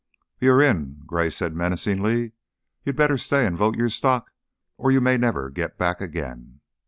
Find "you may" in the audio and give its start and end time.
4.89-5.15